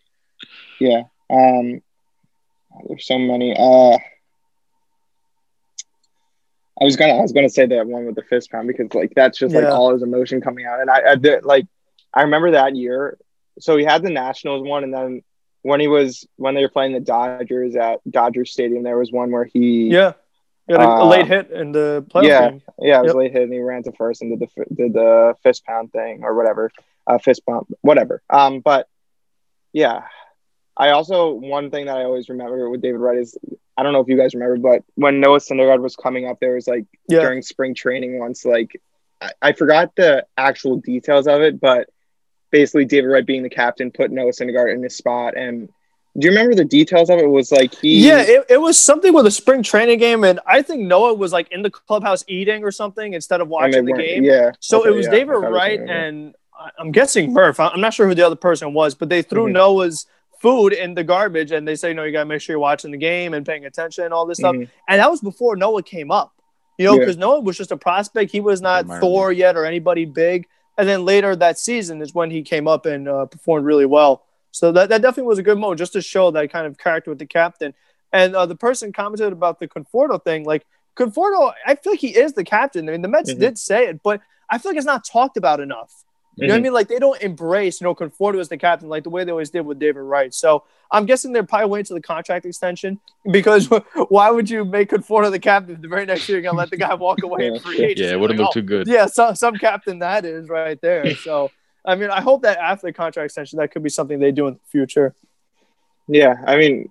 [0.80, 1.04] Yeah.
[1.30, 1.82] Um,
[2.88, 3.56] there's so many.
[3.58, 3.98] Uh,
[6.82, 9.14] I was gonna I was gonna say that one with the fist pound because like
[9.16, 11.66] that's just like all his emotion coming out, and I, I did, like
[12.14, 13.18] I remember that year.
[13.60, 15.24] So he had the Nationals one, and then
[15.62, 19.32] when he was when they were playing the Dodgers at Dodger Stadium, there was one
[19.32, 20.14] where he yeah.
[20.70, 22.62] Got a, uh, a late hit in the playoff yeah, game.
[22.78, 23.16] Yeah, it was yep.
[23.16, 26.24] late hit, and he ran to first and did the did the fist pound thing
[26.24, 26.72] or whatever,
[27.08, 28.22] uh, fist bump, whatever.
[28.30, 28.88] Um, but
[29.74, 30.04] yeah,
[30.80, 33.38] I also one thing that I always remember with David Wright is
[33.78, 36.56] I don't know if you guys remember, but when Noah Syndergaard was coming up, there
[36.56, 37.20] was like yeah.
[37.20, 38.82] during spring training once, like
[39.22, 41.90] I, I, forgot the actual details of it, but
[42.52, 45.38] basically David Wright being the captain put Noah Syndergaard in his spot.
[45.38, 45.70] And
[46.18, 47.26] do you remember the details of it?
[47.26, 50.40] it was like he Yeah, it, it was something with a spring training game, and
[50.48, 53.94] I think Noah was like in the clubhouse eating or something instead of watching the
[53.94, 54.24] game.
[54.24, 54.52] Yeah.
[54.60, 56.36] So okay, it was yeah, David Wright and
[56.78, 57.60] I'm guessing Murph.
[57.60, 59.54] I'm not sure who the other person was, but they threw mm-hmm.
[59.54, 60.06] Noah's
[60.40, 62.92] food in the garbage and they say, no, you got to make sure you're watching
[62.92, 64.64] the game and paying attention and all this mm-hmm.
[64.64, 64.72] stuff.
[64.88, 66.34] And that was before Noah came up,
[66.78, 67.22] you know, because yeah.
[67.22, 68.32] Noah was just a prospect.
[68.32, 70.48] He was not Thor yet or anybody big.
[70.78, 74.24] And then later that season is when he came up and uh, performed really well.
[74.52, 77.12] So that, that definitely was a good moment just to show that kind of character
[77.12, 77.74] with the captain.
[78.12, 80.46] And uh, the person commented about the Conforto thing.
[80.46, 82.90] Like, Conforto, I feel like he is the captain.
[82.90, 83.40] I mean, the Mets mm-hmm.
[83.40, 85.94] did say it, but I feel like it's not talked about enough.
[86.42, 86.64] You know what I mm-hmm.
[86.64, 86.74] mean?
[86.74, 89.50] Like they don't embrace, you know, Conforto as the captain like the way they always
[89.50, 90.34] did with David Wright.
[90.34, 93.00] So I'm guessing they're probably waiting to the contract extension
[93.30, 93.68] because
[94.10, 96.38] why would you make Conforto the captain the very next year?
[96.38, 98.04] You're gonna let the guy walk away in free agency.
[98.04, 98.88] Yeah, it wouldn't like, look oh, too good.
[98.88, 101.14] Yeah, some some captain that is right there.
[101.20, 101.52] So
[101.86, 104.48] I mean, I hope that after the contract extension, that could be something they do
[104.48, 105.16] in the future.
[106.08, 106.90] Yeah, I mean,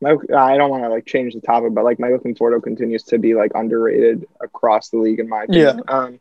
[0.00, 3.18] my, I don't want to like change the topic, but like Michael Conforto continues to
[3.18, 5.82] be like underrated across the league in my opinion.
[5.86, 5.94] Yeah.
[5.94, 6.20] Um,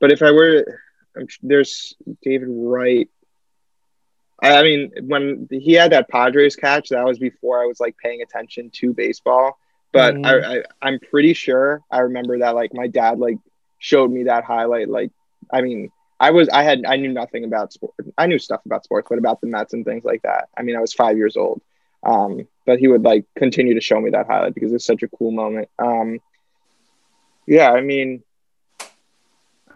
[0.00, 0.80] but if I were,
[1.42, 3.08] there's David Wright.
[4.40, 8.22] I, mean, when he had that Padres catch, that was before I was like paying
[8.22, 9.58] attention to baseball.
[9.92, 10.26] But mm.
[10.26, 13.38] I, I, I'm pretty sure I remember that like my dad like
[13.78, 14.88] showed me that highlight.
[14.88, 15.10] Like,
[15.52, 17.94] I mean, I was I had I knew nothing about sport.
[18.16, 20.48] I knew stuff about sports, but about the Mets and things like that.
[20.56, 21.62] I mean, I was five years old.
[22.02, 25.08] Um, but he would like continue to show me that highlight because it's such a
[25.08, 25.68] cool moment.
[25.78, 26.20] Um,
[27.46, 28.22] yeah, I mean,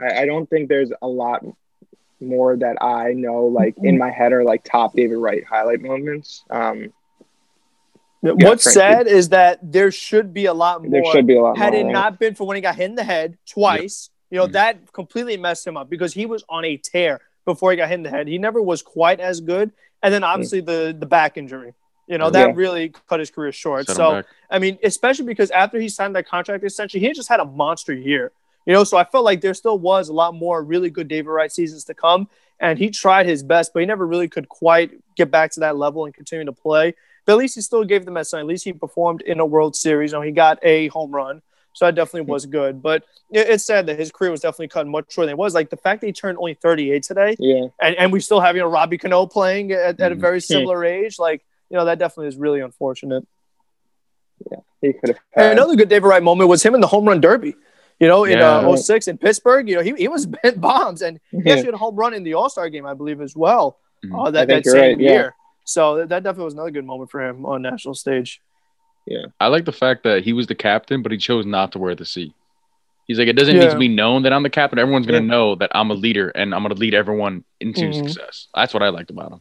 [0.03, 1.45] I, I don't think there's a lot
[2.21, 6.45] more that I know like in my head are like top David Wright highlight moments.
[6.51, 6.93] Um,
[8.23, 10.93] What's sad is that there should be a lot more.
[10.93, 11.91] There should be a lot had more.
[11.91, 14.53] it not been for when he got hit in the head twice, you know, mm-hmm.
[14.53, 17.97] that completely messed him up because he was on a tear before he got hit
[17.97, 18.29] in the head.
[18.29, 19.73] He never was quite as good.
[20.05, 20.93] And then obviously mm-hmm.
[20.93, 21.75] the the back injury.
[22.07, 22.55] You know, that yeah.
[22.55, 23.87] really cut his career short.
[23.87, 27.41] Set so, I mean, especially because after he signed that contract extension, he just had
[27.41, 28.33] a monster year.
[28.67, 31.31] You know, so I felt like there still was a lot more really good David
[31.31, 32.29] Wright seasons to come.
[32.61, 35.77] And he tried his best, but he never really could quite get back to that
[35.77, 36.95] level and continue to play.
[37.25, 38.41] But at least he still gave them a sign.
[38.41, 40.13] At least he performed in a World Series.
[40.13, 41.43] You know, he got a home run.
[41.73, 42.83] So that definitely was good.
[42.83, 45.55] But it's sad that his career was definitely cut much shorter than it was.
[45.55, 47.37] Like the fact that he turned only 38 today.
[47.39, 47.67] Yeah.
[47.81, 50.53] And, and we still have, you know, Robbie Cano playing at, at a very mm-hmm.
[50.53, 51.19] similar age.
[51.19, 53.27] Like, you know, that definitely is really unfortunate.
[54.51, 54.59] Yeah.
[54.81, 55.53] He could have.
[55.53, 57.55] Another good David Wright moment was him in the home run derby.
[58.03, 58.57] You know, in yeah.
[58.57, 61.75] uh, 06 in Pittsburgh, you know, he, he was bent bombs and he actually had
[61.75, 63.79] a home run in the All Star game, I believe, as well.
[64.05, 64.19] Mm-hmm.
[64.19, 65.25] Uh, that, that same right, year.
[65.25, 65.31] Yeah.
[65.63, 68.41] So that definitely was another good moment for him on national stage.
[69.07, 69.27] Yeah.
[69.39, 71.95] I like the fact that he was the captain, but he chose not to wear
[71.95, 72.35] the C.
[73.07, 73.67] He's like, it doesn't yeah.
[73.67, 74.81] need to be known that I'm the captain.
[74.81, 75.39] Everyone's going to yeah.
[75.39, 78.09] know that I'm a leader and I'm going to lead everyone into mm-hmm.
[78.09, 78.49] success.
[78.53, 79.41] That's what I liked about him.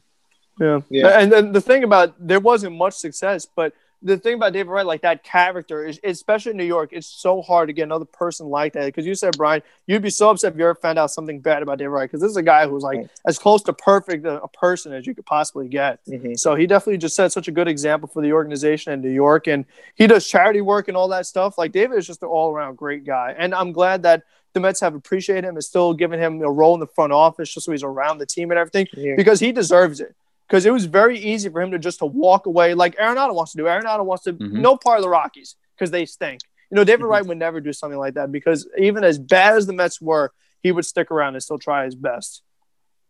[0.60, 0.82] Yeah.
[0.92, 1.20] yeah.
[1.20, 4.86] And then the thing about there wasn't much success, but the thing about David Wright,
[4.86, 8.48] like that character, is especially in New York, it's so hard to get another person
[8.48, 8.86] like that.
[8.86, 11.62] Because you said, Brian, you'd be so upset if you ever found out something bad
[11.62, 12.10] about David Wright.
[12.10, 13.10] Because this is a guy who's like right.
[13.26, 16.04] as close to perfect a, a, person as you could possibly get.
[16.06, 16.34] Mm-hmm.
[16.36, 19.48] So he definitely just set such a good example for the organization in New York.
[19.48, 21.58] And he does charity work and all that stuff.
[21.58, 23.36] Like David is just an all around great guy.
[23.38, 26.74] And I'm glad that the Mets have appreciated him and still giving him a role
[26.74, 29.14] in the front office just so he's around the team and everything yeah.
[29.16, 30.16] because he deserves it
[30.52, 33.54] because it was very easy for him to just to walk away like Arenado wants
[33.54, 33.64] to do.
[33.64, 34.62] Arenado wants to mm-hmm.
[34.62, 36.42] no part of the Rockies because they stink.
[36.70, 37.12] You know, David mm-hmm.
[37.12, 40.34] Wright would never do something like that because even as bad as the Mets were,
[40.62, 42.44] he would stick around and still try his best.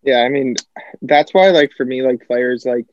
[0.03, 0.55] Yeah, I mean,
[1.01, 2.85] that's why like for me, like players like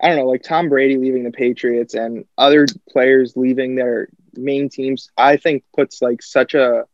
[0.00, 4.68] I don't know, like Tom Brady leaving the Patriots and other players leaving their main
[4.68, 6.84] teams, I think puts like such a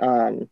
[0.00, 0.50] um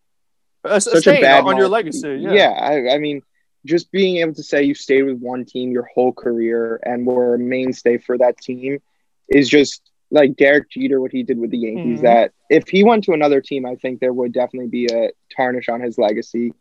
[0.62, 2.18] a, such a, a bad on your legacy.
[2.20, 3.22] Yeah, yeah I, I mean
[3.68, 7.34] just being able to say you stayed with one team your whole career and were
[7.34, 8.80] a mainstay for that team
[9.28, 11.98] is just like Derek Jeter, what he did with the Yankees.
[11.98, 12.06] Mm-hmm.
[12.06, 15.68] That if he went to another team, I think there would definitely be a tarnish
[15.68, 16.54] on his legacy.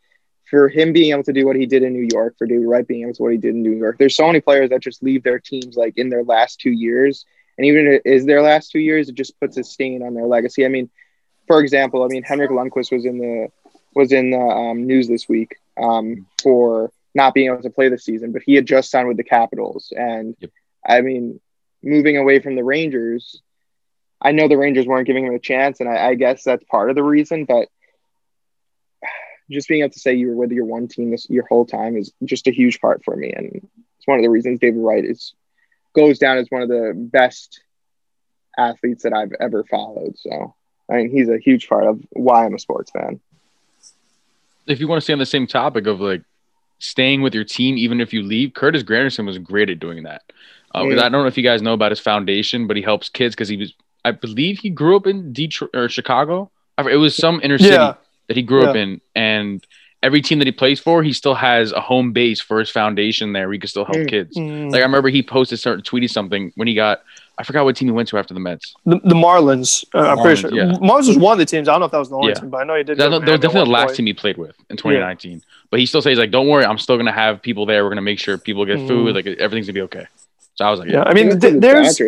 [0.50, 2.88] For him being able to do what he did in New York, for David Wright
[2.88, 4.82] being able to do what he did in New York, there's so many players that
[4.82, 7.26] just leave their teams like in their last two years,
[7.58, 10.66] and even is their last two years, it just puts a stain on their legacy.
[10.66, 10.90] I mean,
[11.48, 13.48] for example, I mean Henrik Lundqvist was in the
[13.94, 17.98] was in the um, news this week um, for not being able to play the
[17.98, 19.92] season, but he had just signed with the Capitals.
[19.94, 20.52] And yep.
[20.86, 21.42] I mean,
[21.84, 23.42] moving away from the Rangers,
[24.22, 26.90] I know the Rangers weren't giving him a chance, and I, I guess that's part
[26.90, 27.44] of the reason.
[27.44, 27.68] But
[29.50, 31.98] just being able to say you were with your one team this your whole time
[31.98, 35.04] is just a huge part for me, and it's one of the reasons David Wright
[35.04, 35.34] is
[35.94, 37.62] goes down as one of the best
[38.58, 40.18] athletes that I've ever followed.
[40.18, 40.56] So
[40.90, 43.20] I mean, he's a huge part of why I'm a sports fan
[44.68, 46.22] if you want to stay on the same topic of like
[46.80, 50.24] staying with your team even if you leave, Curtis Granderson was great at doing that.
[50.74, 53.36] Uh, I don't know if you guys know about his foundation, but he helps kids
[53.36, 53.74] because he was,
[54.06, 56.52] I believe, he grew up in Detroit or Chicago.
[56.78, 57.96] It was some inner city yeah.
[58.28, 58.70] that he grew yeah.
[58.70, 59.66] up in, and
[60.04, 63.34] every team that he plays for, he still has a home base for his foundation
[63.34, 63.48] there.
[63.48, 64.10] Where he can still help mm.
[64.10, 64.38] kids.
[64.38, 64.72] Mm.
[64.72, 67.02] Like I remember he posted, started tweeting something when he got
[67.40, 68.74] I forgot what team he went to after the Mets.
[68.86, 69.86] The, the Marlins.
[69.94, 70.54] Uh, I'm pretty sure.
[70.54, 70.72] Yeah.
[70.74, 71.68] Marlins was one of the teams.
[71.68, 72.34] I don't know if that was the only yeah.
[72.36, 72.98] team, but I know he did.
[72.98, 73.98] That, that was definitely the last point.
[73.98, 75.32] team he played with in 2019.
[75.32, 75.38] Yeah.
[75.70, 77.84] But he still says like, "Don't worry, I'm still gonna have people there.
[77.84, 78.88] We're gonna make sure people get mm.
[78.88, 79.16] food.
[79.16, 80.08] Like everything's gonna be okay."
[80.56, 82.00] So I was like, "Yeah." I mean, th- there's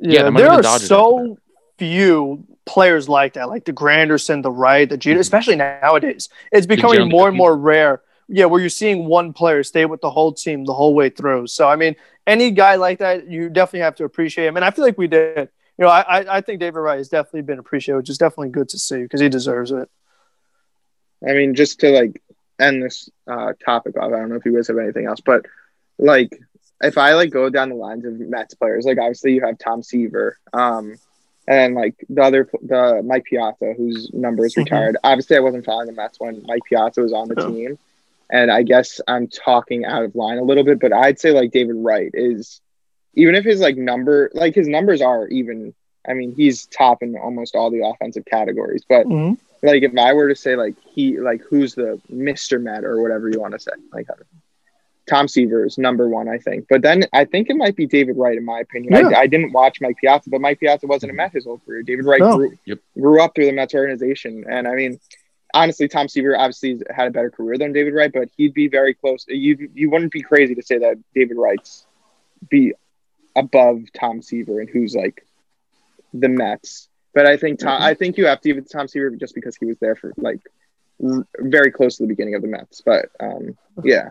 [0.00, 1.36] yeah, there are so
[1.76, 5.20] few players like that, like the Granderson, the Wright, the Jeter, mm-hmm.
[5.20, 6.30] especially nowadays.
[6.50, 10.10] It's becoming more and more rare yeah, where you're seeing one player stay with the
[10.10, 11.46] whole team the whole way through.
[11.46, 11.96] So I mean,
[12.28, 15.08] any guy like that, you definitely have to appreciate him, and I feel like we
[15.08, 15.48] did.
[15.78, 18.68] You know, I I think David Wright has definitely been appreciated, which is definitely good
[18.70, 19.88] to see because he deserves it.
[21.26, 22.22] I mean, just to like
[22.60, 25.46] end this uh, topic off, I don't know if you guys have anything else, but
[25.98, 26.38] like
[26.82, 29.82] if I like go down the lines of Mets players, like obviously you have Tom
[29.82, 30.96] Seaver, um,
[31.46, 34.64] and like the other the Mike Piazza, whose number is mm-hmm.
[34.64, 34.96] retired.
[34.96, 35.06] Mm-hmm.
[35.06, 37.50] Obviously, I wasn't following the Mets when Mike Piazza was on the oh.
[37.50, 37.78] team
[38.30, 41.50] and I guess I'm talking out of line a little bit, but I'd say like
[41.50, 42.60] David Wright is
[43.14, 45.74] even if his like number like his numbers are even
[46.08, 49.34] I mean he's top in almost all the offensive categories, but mm-hmm.
[49.66, 52.60] like if I were to say like he like who's the Mr.
[52.60, 54.06] Met or whatever you want to say, like
[55.08, 56.66] Tom Seaver is number one, I think.
[56.68, 58.92] But then I think it might be David Wright, in my opinion.
[58.92, 59.16] Yeah.
[59.16, 61.82] I, I, didn't watch Mike Piazza, but Mike Piazza wasn't a Met his whole career.
[61.82, 62.36] David Wright no.
[62.36, 62.78] grew, yep.
[62.94, 64.44] grew up through the Mets organization.
[64.48, 65.00] And I mean,
[65.54, 68.94] honestly, Tom Seaver obviously had a better career than David Wright, but he'd be very
[68.94, 69.24] close.
[69.28, 71.86] You you wouldn't be crazy to say that David Wright's
[72.48, 72.72] be
[73.36, 75.24] above Tom Seaver and who's like
[76.12, 76.88] the Mets.
[77.14, 79.34] But I think Tom, I think you have to give it to Tom Seaver just
[79.34, 80.40] because he was there for like
[81.02, 82.80] r- very close to the beginning of the Mets.
[82.80, 84.10] But um, yeah.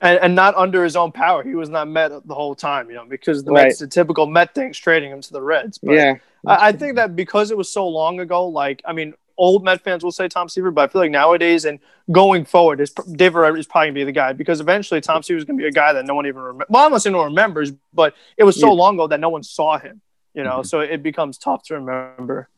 [0.00, 1.42] and, and not under his own power.
[1.42, 3.64] He was not Met the whole time, you know, because the right.
[3.64, 5.78] Mets, the typical Met things trading him to the Reds.
[5.78, 6.14] But yeah,
[6.46, 9.82] I, I, think that because it was so long ago, like I mean, old Met
[9.82, 11.80] fans will say Tom Seaver, but I feel like nowadays and
[12.12, 15.38] going forward, is David Wright is probably gonna be the guy because eventually Tom Seaver
[15.38, 16.66] is gonna be a guy that no one even remembers.
[16.68, 18.74] Well, saying no remembers, but it was so yeah.
[18.74, 20.00] long ago that no one saw him,
[20.34, 20.66] you know, mm-hmm.
[20.66, 22.48] so it becomes tough to remember.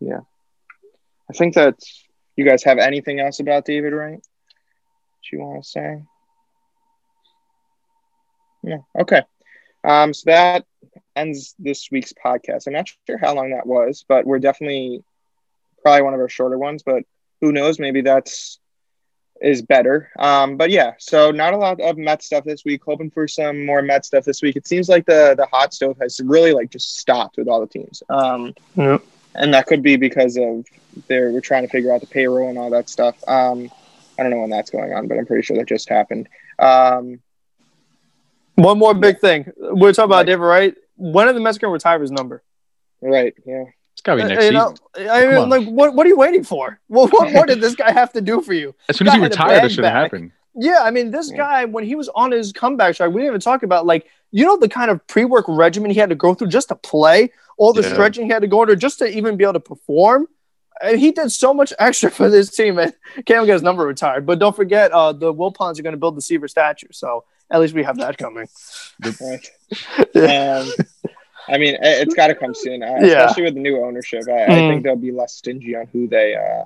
[0.00, 0.20] Yeah,
[1.30, 1.78] I think that
[2.36, 4.20] you guys have anything else about David Wright?
[5.32, 6.02] you want to say?
[8.62, 8.78] Yeah.
[8.98, 9.22] Okay.
[9.82, 10.64] Um, so that
[11.16, 12.66] ends this week's podcast.
[12.66, 15.02] I'm not sure how long that was, but we're definitely
[15.82, 16.82] probably one of our shorter ones.
[16.82, 17.04] But
[17.40, 17.78] who knows?
[17.78, 18.58] Maybe that's
[19.42, 20.10] is better.
[20.18, 22.82] Um, but yeah, so not a lot of Met stuff this week.
[22.84, 24.56] Hoping for some more Met stuff this week.
[24.56, 27.66] It seems like the the hot stove has really like just stopped with all the
[27.66, 28.02] teams.
[28.08, 29.02] Um, yep.
[29.34, 30.66] and that could be because of
[31.08, 33.16] they're we're trying to figure out the payroll and all that stuff.
[33.28, 33.70] Um,
[34.18, 36.28] I don't know when that's going on, but I'm pretty sure that just happened.
[36.58, 37.20] Um,
[38.54, 39.50] one more big thing.
[39.56, 40.26] We're talking about right.
[40.26, 40.74] David Wright.
[40.96, 42.42] When are the Mets going to retire his number?
[43.00, 43.34] Right.
[43.44, 43.64] Yeah.
[43.92, 45.10] It's gotta be next you know, season.
[45.10, 46.80] I mean, like, what, what are you waiting for?
[46.88, 48.74] What, what more did this guy have to do for you?
[48.88, 50.32] As soon as he retired, this should have happened.
[50.54, 51.36] Yeah, I mean, this yeah.
[51.36, 54.44] guy when he was on his comeback track, we didn't even talk about like you
[54.44, 57.72] know the kind of pre-work regimen he had to go through just to play, all
[57.72, 57.92] the yeah.
[57.92, 60.26] stretching he had to go under just to even be able to perform.
[60.82, 62.92] And he did so much extra for this team, and
[63.26, 64.26] can't get his number retired.
[64.26, 67.60] But don't forget, uh, the Wilpons are going to build the Seaver statue, so at
[67.60, 68.48] least we have that coming.
[69.20, 69.46] Right.
[70.62, 70.72] um,
[71.48, 73.24] I mean, it's got to come soon, uh, yeah.
[73.24, 74.22] especially with the new ownership.
[74.26, 74.42] I, mm.
[74.42, 74.84] I, think mm.
[74.84, 76.64] they'll be less stingy on who they uh,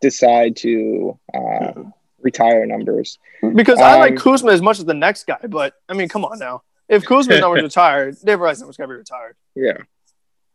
[0.00, 1.72] decide to uh,
[2.20, 3.18] retire numbers.
[3.54, 6.08] Because um, I like um, Koosman as much as the next guy, but I mean,
[6.08, 6.62] come on now.
[6.88, 9.36] If Koosman's number's retired, David Wright's number's got to be retired.
[9.54, 9.78] Yeah,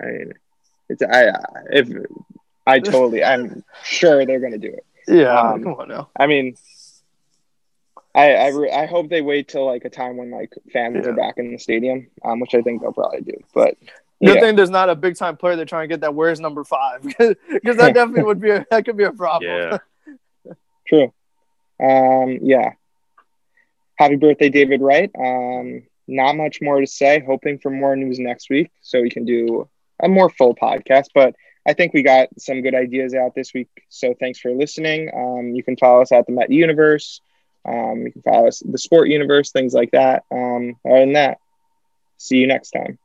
[0.02, 0.34] I mean,
[0.90, 1.32] it's I
[1.72, 1.90] if
[2.66, 4.86] I totally, I'm sure they're going to do it.
[5.08, 6.10] Yeah, um, come on now.
[6.18, 6.58] I mean,
[8.16, 11.12] I I, re- I hope they wait till like a time when like fans yeah.
[11.12, 13.38] are back in the stadium, um, which I think they'll probably do.
[13.54, 13.78] But
[14.24, 14.42] good yeah.
[14.42, 17.04] thing there's not a big time player they're trying to get that where's number five
[17.04, 19.52] because that definitely would be a, that could be a problem.
[19.52, 19.78] Yeah.
[20.88, 21.14] True.
[21.82, 22.40] Um.
[22.42, 22.72] Yeah.
[23.96, 25.12] Happy birthday, David Wright.
[25.18, 25.84] Um.
[26.10, 27.22] Not much more to say.
[27.26, 29.68] Hoping for more news next week so we can do
[30.02, 31.08] a more full podcast.
[31.14, 31.36] But
[31.68, 33.68] I think we got some good ideas out this week.
[33.90, 35.12] So thanks for listening.
[35.14, 37.20] Um, you can follow us at the Met Universe.
[37.68, 40.24] Um, you can follow us the Sport Universe, things like that.
[40.32, 41.40] Um, other than that,
[42.18, 42.98] see you next time.